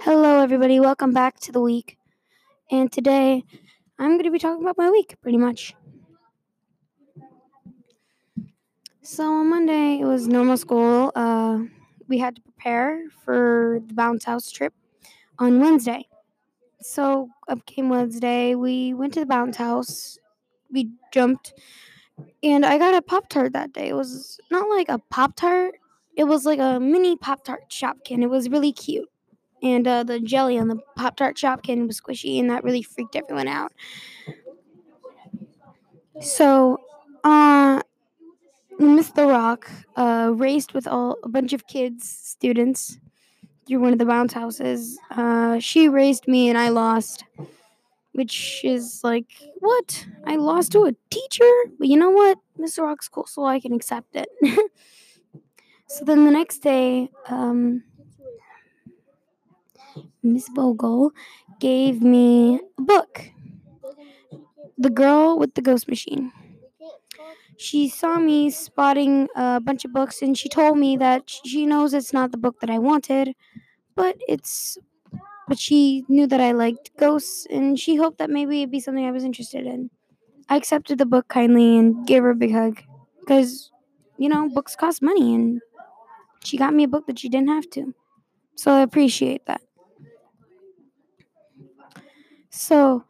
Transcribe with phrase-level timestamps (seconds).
[0.00, 0.80] Hello, everybody.
[0.80, 1.98] Welcome back to the week.
[2.70, 3.44] And today
[3.98, 5.74] I'm going to be talking about my week pretty much.
[9.02, 11.12] So on Monday, it was normal school.
[11.14, 11.64] Uh,
[12.08, 14.72] we had to prepare for the bounce house trip
[15.38, 16.08] on Wednesday.
[16.80, 18.54] So up came Wednesday.
[18.54, 20.18] We went to the bounce house.
[20.72, 21.52] We jumped.
[22.42, 23.88] And I got a Pop Tart that day.
[23.88, 25.74] It was not like a Pop Tart,
[26.16, 28.22] it was like a mini Pop Tart Shopkin.
[28.22, 29.08] It was really cute
[29.62, 33.16] and uh, the jelly on the Pop Tart Shopkin was squishy, and that really freaked
[33.16, 33.72] everyone out.
[36.20, 36.80] So,
[37.24, 37.82] uh,
[38.78, 42.98] Miss The Rock uh, raced with all a bunch of kids, students,
[43.66, 44.98] through one of the bounce houses.
[45.10, 47.24] Uh, she raced me, and I lost,
[48.12, 49.26] which is like,
[49.60, 50.06] what?
[50.26, 51.50] I lost to a teacher?
[51.78, 52.38] But you know what?
[52.58, 52.82] Mr.
[52.82, 54.28] Rock's cool, so I can accept it.
[55.86, 57.82] so then the next day, um,
[60.22, 61.12] Miss Bogle
[61.60, 63.30] gave me a book
[64.78, 66.32] The Girl with the Ghost Machine.
[67.56, 71.92] She saw me spotting a bunch of books and she told me that she knows
[71.92, 73.34] it's not the book that I wanted,
[73.96, 74.78] but it's
[75.48, 79.06] but she knew that I liked ghosts and she hoped that maybe it'd be something
[79.06, 79.90] I was interested in.
[80.48, 82.82] I accepted the book kindly and gave her a big hug
[83.20, 83.70] because
[84.18, 85.60] you know, books cost money and
[86.44, 87.94] she got me a book that she didn't have to.
[88.56, 89.62] So I appreciate that.
[92.58, 93.04] So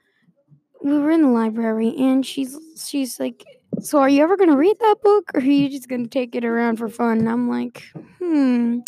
[0.85, 3.47] we were in the library and she's she's like,
[3.81, 6.45] So are you ever gonna read that book or are you just gonna take it
[6.45, 7.21] around for fun?
[7.21, 7.83] And I'm like,
[8.19, 8.81] hmm.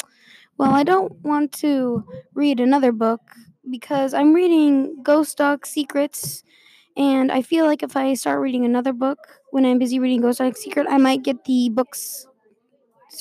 [0.59, 3.23] Well, I don't want to read another book
[3.71, 6.45] because I'm reading Ghost Dog Secrets
[6.95, 9.19] and I feel like if I start reading another book
[9.53, 12.27] when I'm busy reading Ghost Dog Secret, I might get the books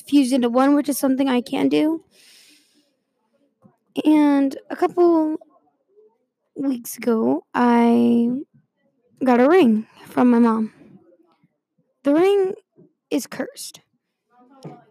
[0.06, 2.04] fused into one, which is something I can do.
[4.04, 5.38] And a couple
[6.68, 9.26] weeks ago, I mm-hmm.
[9.26, 10.74] got a ring from my mom.
[12.04, 12.54] The ring
[13.10, 13.82] is cursed.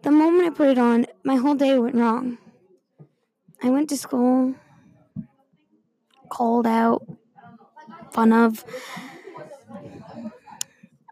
[0.01, 2.37] The moment I put it on, my whole day went wrong.
[3.61, 4.55] I went to school,
[6.29, 7.05] called out,
[8.11, 8.63] fun of.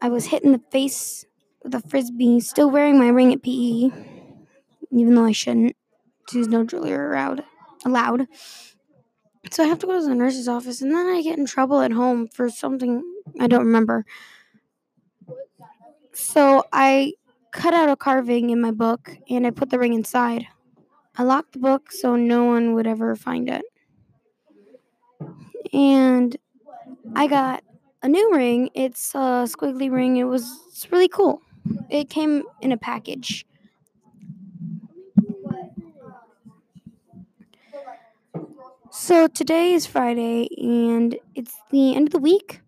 [0.01, 1.25] I was hit in the face
[1.63, 3.89] with a frisbee, still wearing my ring at PE,
[4.91, 5.75] even though I shouldn't.
[6.31, 7.43] There's no jewelry allowed.
[7.85, 8.27] allowed.
[9.49, 11.81] So I have to go to the nurse's office, and then I get in trouble
[11.81, 13.03] at home for something
[13.39, 14.05] I don't remember.
[16.13, 17.13] So I
[17.51, 20.47] cut out a carving in my book and I put the ring inside.
[21.17, 23.63] I locked the book so no one would ever find it.
[25.73, 26.35] And
[27.15, 27.63] I got
[28.01, 28.69] a new ring.
[28.73, 30.17] It's a squiggly ring.
[30.17, 31.41] It was it's really cool.
[31.89, 33.45] It came in a package.
[38.91, 42.61] So today is Friday and it's the end of the week.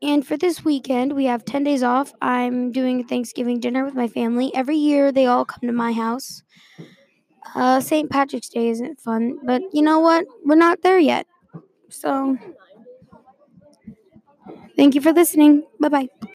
[0.00, 2.12] And for this weekend, we have 10 days off.
[2.22, 4.54] I'm doing Thanksgiving dinner with my family.
[4.54, 6.42] Every year, they all come to my house.
[7.54, 8.10] Uh, St.
[8.10, 10.26] Patrick's Day isn't fun, but you know what?
[10.44, 11.26] We're not there yet.
[11.90, 12.38] So,
[14.76, 15.64] thank you for listening.
[15.80, 16.08] Bye bye.